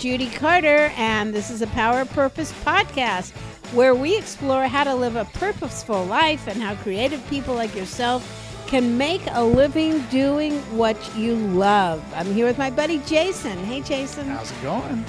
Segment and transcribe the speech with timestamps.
[0.00, 3.32] Judy Carter, and this is a Power Purpose podcast
[3.74, 8.64] where we explore how to live a purposeful life and how creative people like yourself
[8.66, 12.02] can make a living doing what you love.
[12.16, 13.58] I'm here with my buddy Jason.
[13.66, 14.26] Hey, Jason.
[14.26, 15.04] How's it going?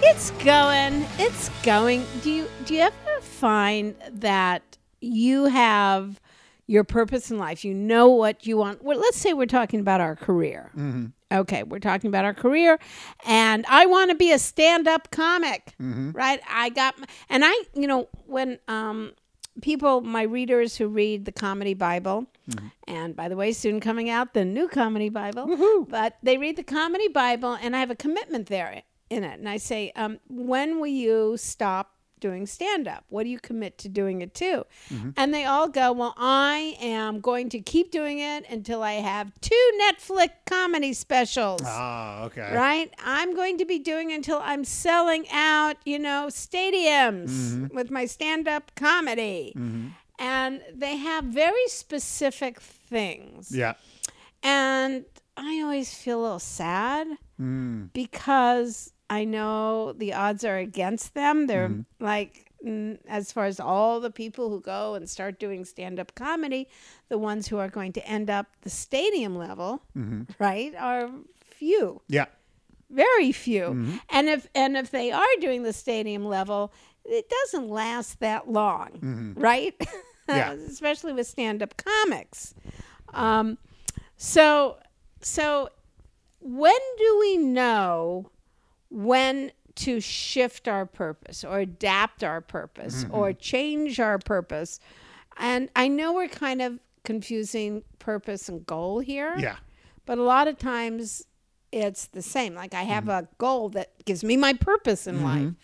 [0.00, 1.06] It's going.
[1.20, 2.04] It's going.
[2.22, 6.20] Do you do you ever find that you have
[6.66, 7.64] your purpose in life?
[7.64, 8.82] You know what you want.
[8.82, 10.72] Well, let's say we're talking about our career.
[10.76, 11.06] Mm-hmm.
[11.32, 12.78] Okay, we're talking about our career,
[13.26, 16.10] and I want to be a stand-up comic, Mm-hmm.
[16.12, 16.40] right?
[16.48, 16.94] I got,
[17.30, 19.12] and I, you know, when um,
[19.62, 22.66] people, my readers who read the Comedy Bible, Mm-hmm.
[22.88, 26.64] and by the way, soon coming out the new Comedy Bible, but they read the
[26.64, 30.80] Comedy Bible, and I have a commitment there in it, and I say, um, when
[30.80, 31.94] will you stop?
[32.22, 33.04] Doing stand up.
[33.08, 34.64] What do you commit to doing it to?
[34.90, 35.10] Mm-hmm.
[35.16, 39.32] And they all go, Well, I am going to keep doing it until I have
[39.40, 42.54] two Netflix comedy specials Ah, okay.
[42.54, 42.94] right?
[43.04, 47.74] I'm going to be doing until I'm selling out, you know, stadiums Mm-hmm.
[47.76, 49.52] with my stand up comedy.
[50.18, 53.50] And they have very specific things.
[53.50, 53.74] Yeah.
[54.44, 55.04] And
[55.36, 57.08] I always feel a little sad
[57.92, 61.46] because I know the odds are against them.
[61.46, 62.32] They're like,
[62.66, 66.66] mm, as far as all the people who go and start doing stand up comedy,
[67.10, 69.82] the ones who are going to end up the stadium level,
[70.38, 71.10] right, are
[71.58, 72.00] few.
[72.08, 72.26] Yeah.
[72.88, 73.64] very few.
[74.08, 76.72] And if and if they are doing the stadium level
[77.04, 79.74] it doesn't last that long right?
[80.28, 80.52] Yeah.
[80.74, 82.54] especially with stand-up comics.
[83.12, 83.58] Um,
[84.16, 84.76] so
[85.20, 85.68] so
[86.40, 88.30] when do we know
[88.92, 93.14] when to shift our purpose or adapt our purpose mm-hmm.
[93.14, 94.78] or change our purpose
[95.38, 99.56] and i know we're kind of confusing purpose and goal here Yeah.
[100.04, 101.24] but a lot of times
[101.72, 102.54] it's the same.
[102.54, 103.24] Like I have mm-hmm.
[103.24, 105.24] a goal that gives me my purpose in mm-hmm.
[105.24, 105.54] life.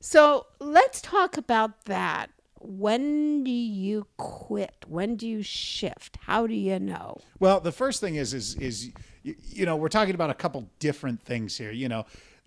[0.00, 2.30] So let's talk about that.
[2.60, 4.84] When do you quit?
[4.86, 6.18] When do you shift?
[6.22, 7.18] How do you know?
[7.38, 8.90] Well, the first thing is is is
[9.22, 11.72] you, you know we're talking about a couple different things here.
[11.72, 12.04] You know,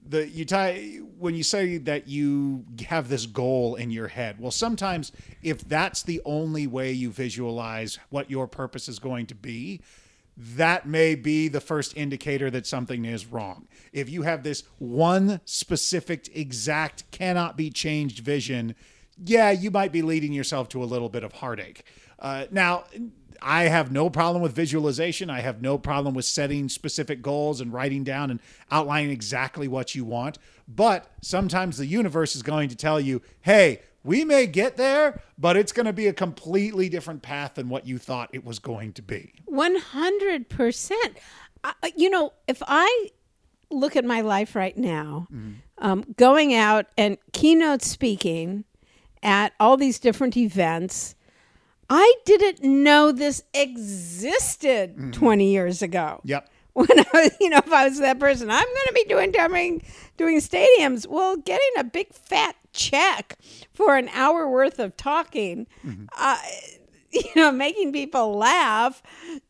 [0.08, 4.40] the you tie when you say that you have this goal in your head.
[4.40, 5.12] Well, sometimes
[5.42, 9.82] if that's the only way you visualize what your purpose is going to be,
[10.38, 13.68] that may be the first indicator that something is wrong.
[13.94, 18.76] If you have this one specific, exact, cannot be changed vision,
[19.24, 21.86] yeah, you might be leading yourself to a little bit of heartache.
[22.20, 22.84] Uh, now,
[23.42, 25.30] I have no problem with visualization.
[25.30, 28.40] I have no problem with setting specific goals and writing down and
[28.72, 30.38] outlining exactly what you want.
[30.68, 35.58] But sometimes the universe is going to tell you, hey, we may get there, but
[35.58, 38.94] it's going to be a completely different path than what you thought it was going
[38.94, 39.34] to be.
[39.52, 40.92] 100%.
[41.64, 43.10] I, you know, if I
[43.72, 45.28] look at my life right now,
[45.80, 48.64] um, going out and keynote speaking
[49.24, 51.15] at all these different events,
[51.90, 56.22] I didn't know this existed 20 years ago.
[56.24, 56.50] Yep.
[56.76, 59.32] when I was, you know, if I was that person, I'm going to be doing
[59.32, 59.82] doing
[60.18, 61.08] doing stadiums.
[61.08, 63.38] Well, getting a big fat check
[63.74, 65.68] for an hour worth of talking,
[66.18, 66.38] uh,
[67.12, 69.02] you know, making people laugh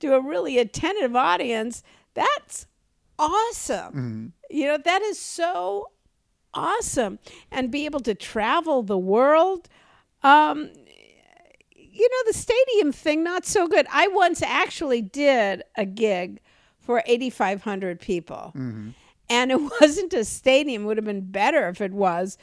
[0.02, 1.82] to a really attentive audience.
[2.14, 2.68] That's
[3.18, 4.34] awesome.
[4.52, 5.90] You know, that is so
[6.54, 7.18] awesome,
[7.52, 9.68] and be able to travel the world.
[10.22, 10.70] Um,
[11.96, 13.88] you know, the stadium thing, not so good.
[13.92, 16.42] I once actually did a gig
[16.80, 18.52] for 8,500 people.
[18.56, 18.90] Mm-hmm.
[19.30, 22.38] And it wasn't a stadium, it would have been better if it was.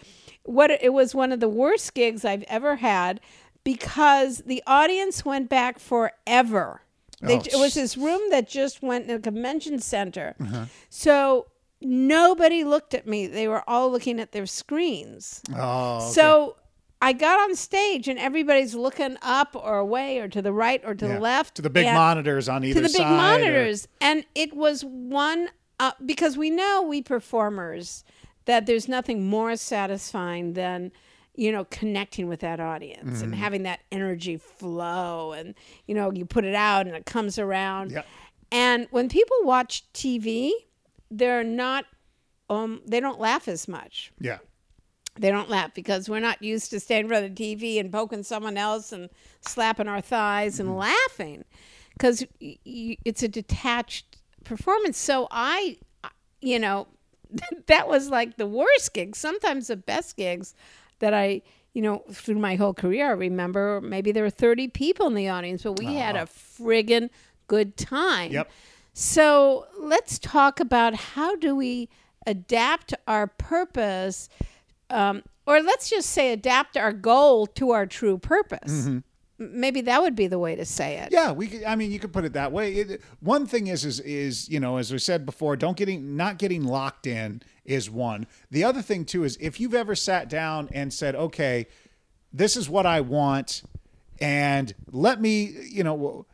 [0.45, 3.21] What it was one of the worst gigs I've ever had
[3.63, 6.83] because the audience went back forever.
[7.21, 10.35] They, Oh, it was this room that just went in a convention center.
[10.41, 10.65] Uh-huh.
[10.89, 11.47] So
[11.81, 13.29] nobody looked at me.
[13.29, 15.41] They were all looking at their screens.
[15.55, 16.07] Oh, okay.
[16.15, 16.57] So
[17.03, 20.95] I got on stage and everybody's looking up or away or to the right or
[20.95, 21.15] to Yeah.
[21.15, 21.57] the left.
[21.57, 23.13] to the big monitors on either To the big side.
[23.13, 23.89] or- monitors.
[24.01, 25.51] And it was one,
[25.81, 28.05] uh, because we know, we performers,
[28.45, 30.93] that there's nothing more satisfying than,
[31.35, 33.25] you know, connecting with that audience Mm-hmm.
[33.25, 35.33] and having that energy flow.
[35.33, 35.55] And,
[35.87, 37.91] you know, you put it out and it comes around.
[37.93, 38.07] Yep.
[38.53, 40.53] And when people watch TV,
[41.11, 41.85] they're not,
[42.49, 44.39] um, they don't laugh as much yeah.
[45.17, 47.93] They don't laugh because we're not used to standing in front of the TV and
[47.93, 49.11] poking someone else and
[49.41, 50.79] slapping our thighs and mm-hmm.
[50.79, 51.45] laughing
[51.93, 54.99] because y- y- it's a detached performance.
[54.99, 55.77] So I,
[56.41, 56.89] you know,
[57.67, 59.19] that was like the worst gigs.
[59.19, 60.55] Sometimes the best gigs
[61.01, 61.43] that I,
[61.75, 65.29] you know, through my whole career, I remember maybe there were 30 people in the
[65.29, 67.11] audience, but we had a friggin'
[67.49, 68.33] good time.
[68.33, 68.51] Yep.
[68.95, 71.89] So let's talk about how do we
[72.27, 74.29] adapt our purpose,
[74.93, 78.87] um, or let's just say adapt our goal to our true purpose.
[78.87, 79.05] M-
[79.39, 81.09] Maybe that would be the way to say it.
[81.11, 81.49] Yeah, we.
[81.49, 82.75] Could, I mean, you could put it that way.
[82.75, 86.39] It, one thing is, is, is you know, as we said before, don't getting not
[86.39, 88.29] getting locked in is one.
[88.53, 91.67] The other thing too is if you've ever sat down and said, okay,
[92.33, 93.63] this is what I want,
[94.21, 96.27] and let me, you know,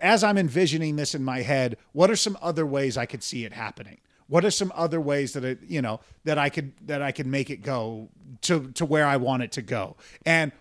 [0.00, 3.44] as I'm envisioning this in my head, what are some other ways I could see
[3.44, 3.98] it happening?
[4.32, 7.26] What are some other ways that it, you know, that I could that I could
[7.26, 8.08] make it go
[8.42, 9.96] to to where I want it to go?
[10.24, 10.52] And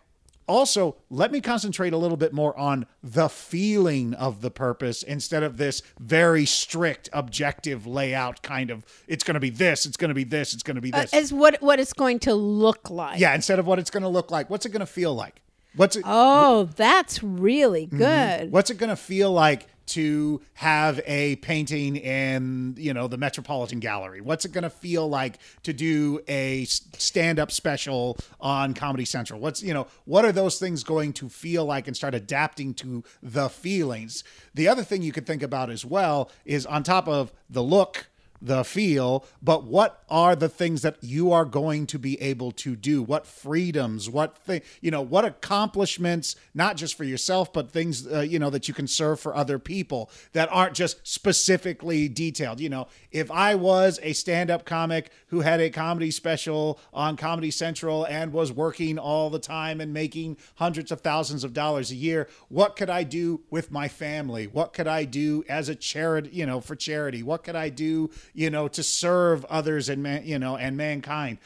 [0.48, 5.44] also, let me concentrate a little bit more on the feeling of the purpose instead
[5.44, 10.10] of this very strict objective layout kind of it's going to be this, it's going
[10.10, 11.14] to be this, it's going to be Uh, this.
[11.14, 13.20] as what what it's going to look like.
[13.22, 15.42] yeah, instead of what it's going to look like, what's it going to feel like?
[15.78, 17.98] What's it Oh, that's really Mm-hmm.
[17.98, 18.52] good.
[18.52, 23.80] What's it going to feel like to have a painting in, you know, the Metropolitan
[23.80, 24.22] Gallery?
[24.22, 29.40] What's it going to feel like to do a stand-up special on Comedy Central?
[29.40, 33.04] What's, you know, what are those things going to feel like and start adapting to
[33.24, 34.24] the feelings?
[34.54, 38.11] The other thing you could think about as well is on top of the look
[38.42, 42.76] the feel, but what are the things that you are going to be able to
[42.76, 43.04] do?
[43.04, 48.22] What freedoms, what thing, you know, what accomplishments, not just for yourself, but things, uh,
[48.22, 52.60] you know, that you can serve for other people that aren't just specifically detailed.
[52.60, 57.18] You know, if I was a stand up comic who had a comedy special on
[57.18, 61.92] Comedy Central and was working all the time and making hundreds of thousands of dollars
[61.92, 64.48] a year, what could I do with my family?
[64.48, 67.24] What could I do as a charity, you know, for charity?
[67.24, 71.38] What could I do, you know, to serve others and man, you know, and mankind?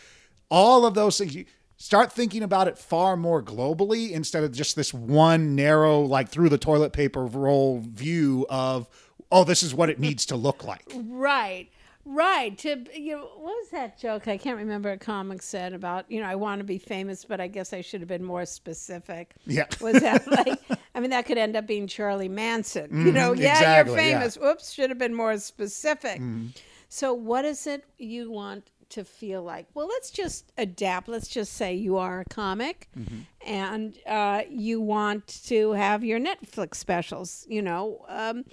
[0.49, 1.35] All of those things.
[1.35, 1.45] You
[1.77, 6.49] start thinking about it far more globally instead of just this one narrow, like through
[6.49, 8.87] the toilet paper roll view of,
[9.31, 10.91] oh, this is what it needs to look like.
[10.95, 11.69] Right.
[12.07, 12.55] Right.
[12.59, 14.27] To you know, what was that joke?
[14.27, 17.41] I can't remember a comic said about, you know, I want to be famous, but
[17.41, 19.33] I guess I should have been more specific.
[19.47, 19.65] Yeah.
[19.81, 20.59] Was that like
[20.93, 23.05] I mean that could end up being Charlie Manson.
[23.05, 24.19] you know, yeah, exactly, you're yeah.
[24.19, 24.37] famous.
[24.37, 26.21] Whoops, should have been more specific.
[26.21, 26.47] Mm-hmm.
[26.95, 29.67] So what is it you want to feel like?
[29.73, 31.09] Well, let's just adapt.
[31.09, 33.19] Let's just say you are a comic Mm-hmm.
[33.45, 38.05] and uh, you want to have your Netflix specials, you know.
[38.07, 38.45] Um,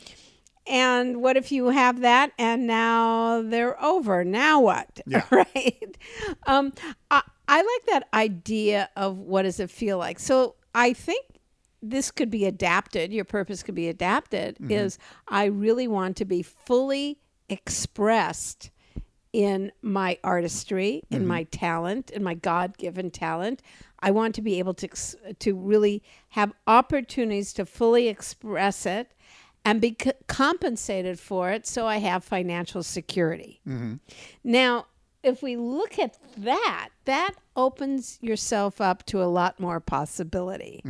[0.67, 4.25] and what if you have that and now they're over?
[4.25, 5.01] Now what?
[5.07, 5.23] Yeah.
[5.31, 5.97] right.
[6.49, 6.73] Um,
[7.13, 10.19] I, I like that idea of what does it feel like.
[10.19, 11.25] So I think
[11.81, 13.13] this could be adapted.
[13.13, 14.57] Your purpose could be adapted.
[14.69, 14.99] Is
[15.29, 17.19] I really want to be fully
[17.49, 18.71] expressed
[19.33, 23.63] in my artistry, in my talent, in my God-given talent.
[24.01, 24.89] I want to be able to
[25.39, 29.13] to really have opportunities to fully express it
[29.65, 33.61] and be c- compensated for it so I have financial security.
[34.43, 34.87] Now,
[35.23, 40.83] if we look at that, that opens yourself up to a lot more possibility.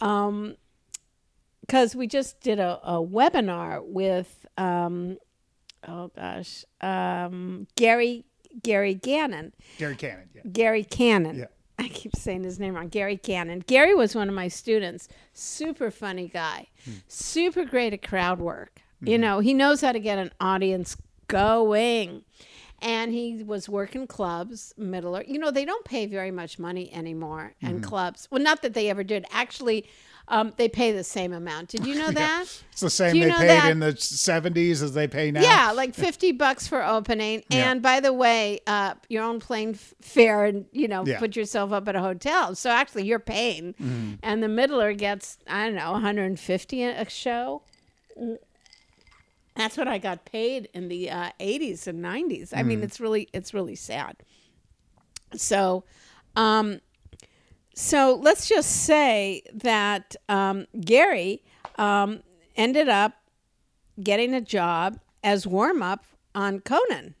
[0.00, 0.56] Um,
[1.60, 5.16] because we just did a, a webinar with, um,
[5.88, 8.24] oh gosh, um, Gary
[8.62, 9.52] Gary Gannon.
[9.78, 10.28] Gary Cannon.
[10.34, 10.42] Yeah.
[10.52, 11.38] Gary Cannon.
[11.38, 11.46] Yeah.
[11.78, 12.88] I keep saying his name wrong.
[12.88, 13.64] Gary Cannon.
[13.66, 15.08] Gary was one of my students.
[15.32, 16.68] Super funny guy.
[17.08, 18.80] Super great at crowd work.
[19.00, 20.96] You know, he knows how to get an audience
[21.28, 22.22] going.
[22.84, 25.24] And he was working clubs, middler.
[25.26, 28.28] You know, they don't pay very much money anymore in clubs.
[28.30, 29.24] Well, not that they ever did.
[29.32, 29.86] Actually,
[30.28, 31.68] um, they pay the same amount.
[31.70, 32.42] Did you know that?
[32.72, 35.40] It's the same they paid that- in the 70s as they pay now.
[35.40, 37.42] Yeah, like 50 bucks for opening.
[37.48, 37.70] Yeah.
[37.70, 41.18] And by the way, uh, your own plane fare and, you know, Yeah.
[41.18, 42.54] put yourself up at a hotel.
[42.54, 43.72] So actually you're paying.
[43.74, 44.12] Mm-hmm.
[44.22, 47.62] And the middler gets, I don't know, 150 a a show.
[49.56, 49.62] Mm.
[49.62, 52.52] That's what I got paid in the uh, 80s and 90s.
[52.52, 52.66] I Mm.
[52.66, 54.16] mean, it's really, it's really sad.
[55.36, 55.84] So,
[56.36, 56.80] um,
[57.74, 61.42] so let's just say that um, Gary
[61.76, 62.22] um,
[62.56, 63.14] ended up
[64.02, 67.14] getting a job as warm up on Conan.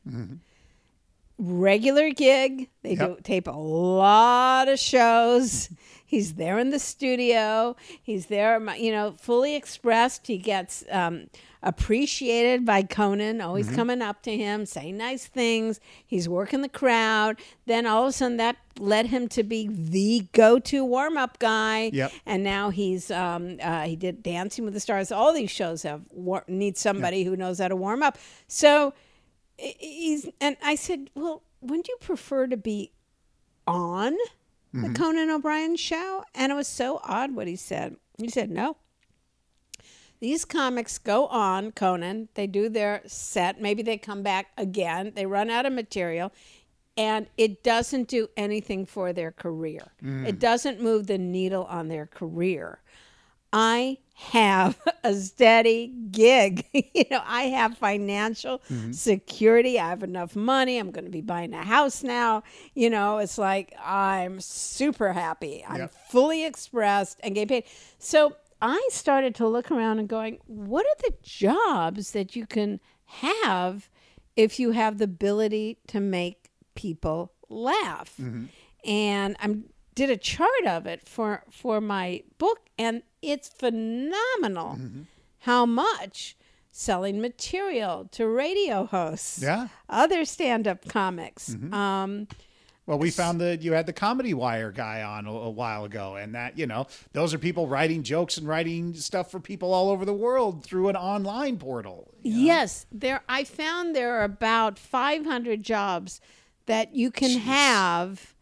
[1.36, 2.68] Regular gig.
[2.82, 5.68] They do tape a lot of shows.
[6.14, 7.74] He's there in the studio.
[8.00, 10.28] He's there, you know, fully expressed.
[10.28, 11.26] He gets um,
[11.60, 15.80] appreciated by Conan, always coming up to him, saying nice things.
[16.06, 17.40] He's working the crowd.
[17.66, 21.90] Then all of a sudden, that led him to be the go-to warm-up guy.
[21.92, 22.12] Yep.
[22.26, 25.10] And now he's um, uh, he did Dancing with the Stars.
[25.10, 28.18] All these shows have war- need somebody who knows how to warm up.
[28.46, 28.94] So
[29.56, 32.92] he's and I said, well, wouldn't you prefer to be
[33.66, 34.14] on
[34.74, 34.92] the mm-hmm.
[34.92, 36.24] Conan O'Brien show?
[36.34, 37.96] And it was so odd what he said.
[38.18, 38.76] He said no.
[40.24, 45.26] these comics go on Conan, they do their set, maybe they come back again, they
[45.26, 46.32] run out of material,
[46.96, 49.82] and it doesn't do anything for their career.
[50.00, 50.38] It mm.
[50.38, 52.80] doesn't move the needle on their career.
[53.52, 56.64] I have a steady gig.
[56.72, 58.92] you know, I have financial mm-hmm.
[58.92, 59.78] security.
[59.78, 60.78] I have enough money.
[60.78, 62.44] I'm going to be buying a house now.
[62.74, 65.64] You know, it's like I'm super happy.
[65.68, 65.94] I'm Yep.
[66.10, 67.64] fully expressed and getting paid.
[67.98, 72.80] So I started to look around and going, what are the jobs that you can
[73.06, 73.90] have
[74.36, 78.14] if you have the ability to make people laugh?
[78.20, 78.46] Mm-hmm.
[78.88, 79.56] And I
[79.94, 84.78] did a chart of it for for my book, and it's phenomenal
[85.40, 86.36] how much
[86.70, 89.68] selling material to radio hosts, Yeah.
[89.88, 91.54] other stand-up comics.
[91.72, 92.26] Um,
[92.86, 96.16] Well, we found that you had the Comedy Wire guy on a, a while ago,
[96.16, 99.88] and that you know those are people writing jokes and writing stuff for people all
[99.88, 102.12] over the world through an online portal.
[102.22, 103.22] Yes, there.
[103.26, 106.20] I found there are about 500 jobs
[106.66, 108.33] that you can have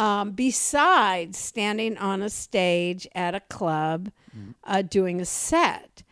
[0.00, 4.10] um, besides standing on a stage at a club
[4.64, 6.02] uh, doing a set.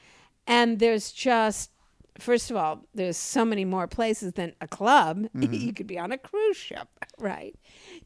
[0.46, 1.70] And there's just,
[2.18, 5.28] first of all, there's so many more places than a club.
[5.40, 7.56] you could be on a cruise ship, right?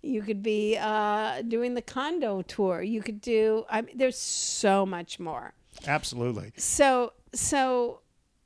[0.03, 2.83] You could be uh, doing the condo tour.
[2.83, 3.65] You could do.
[3.69, 5.55] I mean, there's so much more
[5.87, 6.53] Absolutely.
[6.57, 8.01] so so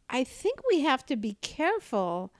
[0.09, 2.33] i think we have to be careful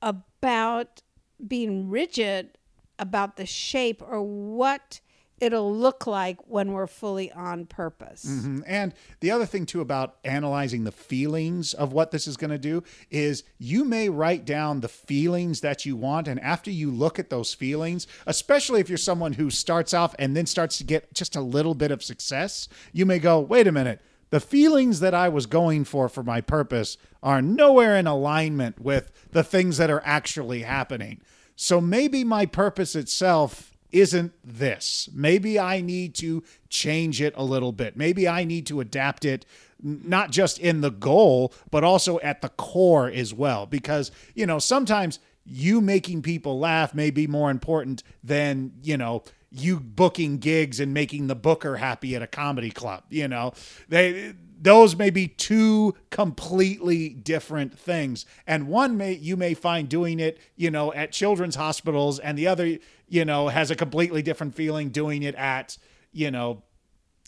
[0.00, 1.02] about
[1.46, 2.57] being rigid
[2.98, 5.00] about the shape or what
[5.40, 8.64] it'll look like when we're fully on purpose Mhm.
[8.66, 12.58] And the other thing too about analyzing the feelings of what this is going to
[12.58, 17.20] do is you may write down the feelings that you want and after you look
[17.20, 21.14] at those feelings, especially if you're someone who starts off and then starts to get
[21.14, 24.00] just a little bit of success, you may go, "Wait a minute.
[24.30, 29.12] The feelings that I was going for for my purpose are nowhere in alignment with
[29.30, 31.20] the things that are actually happening."
[31.60, 35.08] So maybe my purpose itself isn't this.
[35.12, 37.96] Maybe I need to change it a little bit.
[37.96, 39.44] Maybe I need to adapt it
[39.82, 43.66] not just in the goal, but also at the core as well.
[43.66, 49.24] Because, you know, sometimes you making people laugh may be more important than, you know,
[49.50, 53.02] you booking gigs and making the booker happy at a comedy club.
[53.08, 53.52] You know,
[53.88, 58.26] they those may be two completely different things.
[58.46, 62.46] And one may you may find doing it you know at children's hospitals and the
[62.46, 65.78] other you know has a completely different feeling doing it at
[66.12, 66.62] you know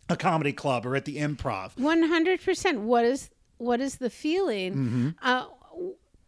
[0.09, 1.73] a comedy club or at the improv.
[1.77, 5.15] 100% what is what is the feeling?
[5.23, 5.45] Uh,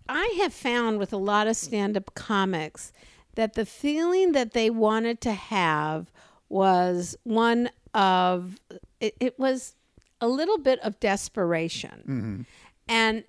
[0.08, 2.92] i have found with a lot of stand-up comics
[3.34, 6.10] that the feeling that they wanted to have
[6.48, 8.58] was one of
[9.00, 9.74] it, it was
[10.22, 12.42] a little bit of desperation mm-hmm.
[12.88, 13.24] and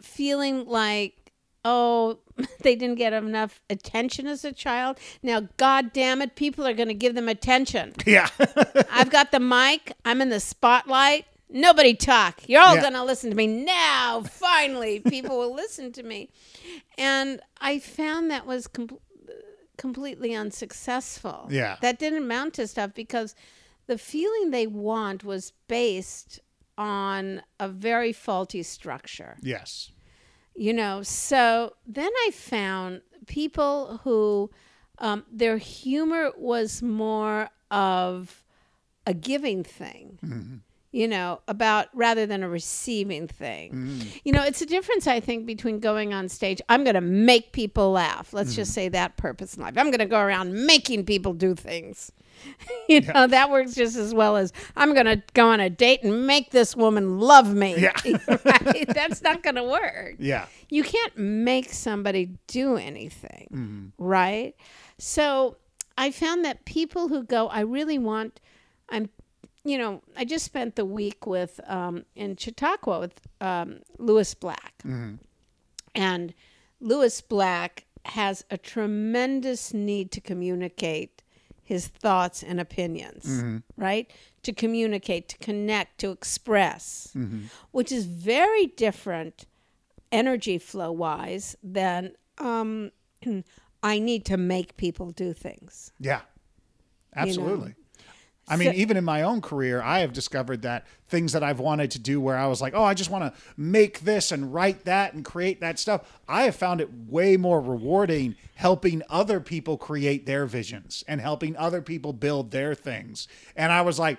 [0.00, 1.32] feeling like
[1.64, 2.18] oh
[2.62, 6.88] they didn't get enough attention as a child now god damn it people are going
[6.88, 8.28] to give them attention yeah
[8.90, 9.92] I've got the mic.
[10.04, 11.26] I'm in the spotlight.
[11.50, 12.40] Nobody talk.
[12.48, 12.80] You're all Yeah.
[12.82, 14.22] going to listen to me now.
[14.22, 16.30] Finally, people will listen to me.
[16.98, 18.98] And I found that was com-
[19.76, 21.48] completely unsuccessful.
[21.50, 21.76] Yeah.
[21.80, 23.34] That didn't amount to stuff because
[23.86, 26.40] the feeling they want was based
[26.76, 29.36] on a very faulty structure.
[29.42, 29.90] Yes.
[30.56, 34.50] You know so then i found people who
[34.98, 38.44] um, their humor was more of
[39.04, 40.62] a giving thing
[40.94, 43.72] you know about rather than a receiving thing.
[43.72, 44.08] Mm-hmm.
[44.24, 47.52] You know it's a difference i think between going on stage i'm going to make
[47.52, 48.32] people laugh.
[48.32, 48.74] Let's just mm-hmm.
[48.74, 49.74] say that purpose in life.
[49.76, 52.12] I'm going to go around making people do things.
[52.88, 56.02] You know that works just as well as i'm going to go on a date
[56.02, 57.76] and make this woman love me.
[57.78, 57.92] Yeah.
[58.44, 58.86] right?
[58.88, 60.16] that's not going to work.
[60.18, 60.46] Yeah.
[60.68, 64.04] You can't make somebody do anything, mm-hmm.
[64.04, 64.54] right?
[64.98, 65.56] So
[65.96, 68.40] I found that people who go, I really want,
[68.88, 69.08] I'm,
[69.64, 74.74] you know, I just spent the week with um, in Chautauqua with um, Lewis Black,
[75.94, 76.34] and
[76.80, 81.22] Lewis Black has a tremendous need to communicate
[81.62, 83.42] his thoughts and opinions,
[83.78, 84.10] right?
[84.42, 87.16] To communicate, to connect, to express,
[87.70, 89.46] which is very different
[90.12, 92.90] energy flow wise than um,
[93.82, 95.92] I need to make people do things.
[95.98, 96.20] Yeah,
[97.16, 97.74] absolutely.
[98.46, 101.60] I mean, So- even in my own career, I have discovered that things that I've
[101.60, 104.52] wanted to do where I was like, oh, I just want to make this and
[104.52, 106.02] write that and create that stuff.
[106.28, 111.56] I have found it way more rewarding helping other people create their visions and helping
[111.56, 113.28] other people build their things.
[113.56, 114.18] And I was like,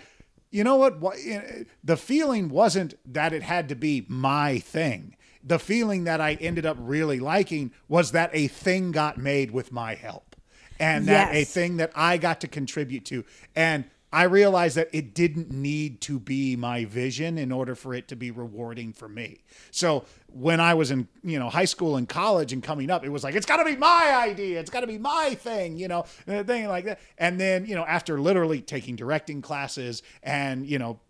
[0.51, 0.97] you know what?
[1.25, 5.15] Eh, The feeling wasn't that it had to be my thing.
[5.43, 9.71] The feeling that I ended up really liking was that a thing got made with
[9.71, 10.35] my help
[10.79, 13.23] and that a thing that I got to contribute to.
[13.55, 18.07] And I realized that it didn't need to be my vision in order for it
[18.07, 19.43] to be rewarding for me.
[19.71, 23.09] So when I was in, you know, high school and college and coming up, it
[23.09, 24.61] was like, it's got to be my idea.
[24.61, 27.01] It's got to be my thing, you know, thing like that.
[27.17, 31.01] And then, you know, after literally taking directing classes and, you know,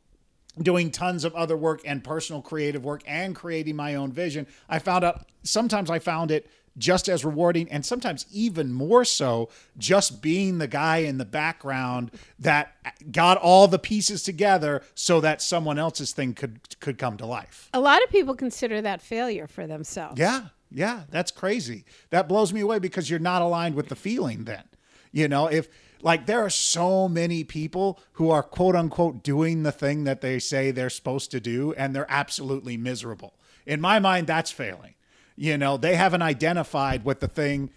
[0.59, 4.79] doing tons of other work and personal creative work and creating my own vision, I
[4.79, 10.22] found out sometimes I found it just as rewarding and sometimes even more so just
[10.22, 12.75] being the guy in the background that
[13.12, 17.70] got all the pieces together so that someone else's thing could could come to life.
[17.74, 20.20] A lot of people consider that failure for themselves.
[20.20, 21.86] Yeah, yeah, that's crazy.
[22.10, 24.63] That blows me away because you're not aligned with the feeling then.
[25.12, 25.70] You know, if
[26.01, 30.39] like there are so many people who are quote unquote doing the thing that they
[30.39, 33.34] say they're supposed to do and they're absolutely miserable.
[33.65, 34.94] In my mind, that's failing.
[35.36, 37.72] You know, they haven't identified what the thing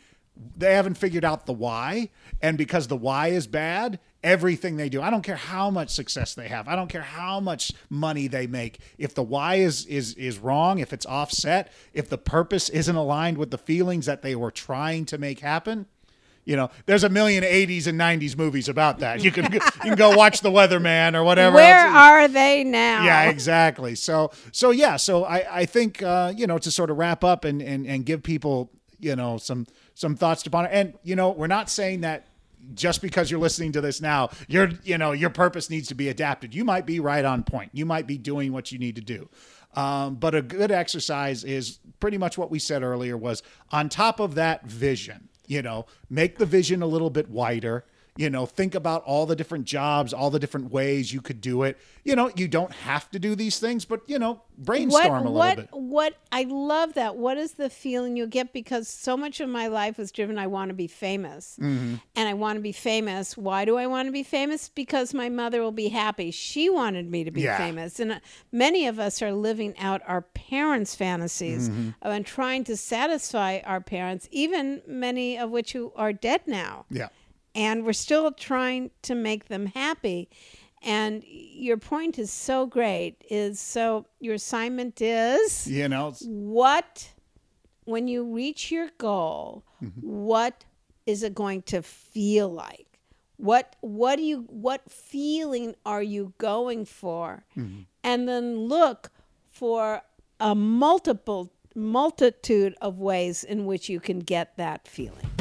[0.57, 2.11] they haven't figured out the why.
[2.41, 6.35] And because the why is bad everything they do i don't care how much success
[6.35, 10.15] they have i don't care how much money they make if the why is is
[10.15, 14.35] is wrong if it's offset if the purpose isn't aligned with the feelings that they
[14.35, 15.87] were trying to make happen
[16.49, 19.95] you know there's a million 80s and 90s movies about that you can you can
[19.97, 21.95] go watch the weatherman or whatever Where else.
[21.95, 23.05] are they now?
[23.05, 23.95] Yeah, exactly.
[23.95, 27.45] So so yeah, so I I think uh, you know to sort of wrap up
[27.45, 30.71] and and and give people you know some some thoughts to ponder.
[30.71, 32.27] And you know we're not saying that
[32.75, 36.09] just because you're listening to this now, your you know your purpose needs to be
[36.09, 36.55] adapted.
[36.55, 37.71] You might be right on point.
[37.75, 39.29] You might be doing what you need to do.
[39.75, 44.19] Um, but a good exercise is pretty much what we said earlier was on top
[44.19, 47.85] of that vision, you know, make the vision a little bit wider
[48.19, 51.63] you know think about all the different jobs all the different ways you could do
[51.63, 55.31] it you know you don't have to do these things but you know brainstorm a
[55.31, 57.17] little what, bit What I love that.
[57.17, 58.53] What is the feeling you get?
[58.53, 60.37] Because so much of my life was driven.
[60.39, 61.95] I want to be famous, Mm-hmm.
[62.17, 63.37] and I want to be famous.
[63.37, 64.69] Why do I want to be famous?
[64.69, 66.31] Because my mother will be happy.
[66.31, 67.57] She wanted me to be Yeah.
[67.57, 68.19] famous, and uh,
[68.53, 71.91] many of us are living out our parents' fantasies Mm-hmm.
[72.03, 77.09] and trying to satisfy our parents, even many of which who are dead now yeah
[77.55, 80.29] and we're still trying to make them happy.
[80.83, 87.11] And your point is so great is so your assignment is you know what
[87.85, 90.01] when you reach your goal mm-hmm.
[90.01, 90.65] what
[91.09, 93.01] is it going to feel like?
[93.39, 97.45] What what do you what feeling are you going for?
[97.57, 97.81] Mm-hmm.
[98.05, 99.11] And then look
[99.51, 100.03] for
[100.39, 105.38] a multiple multitude of ways in which you can get that feeling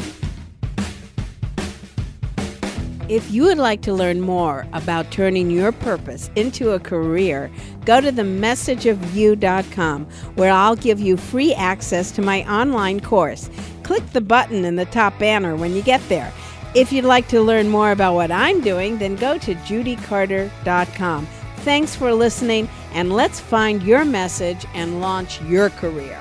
[3.10, 7.50] If you would like to learn more about turning your purpose into a career,
[7.86, 13.50] go to themessageofyou.com where I'll give you free access to my online course.
[13.84, 16.34] Click the button in the top banner when you get there.
[16.76, 21.28] If you'd like to learn more about what I'm doing, then go to judycarter.com.
[21.60, 26.20] Thanks for listening, and let's find your message and launch your career.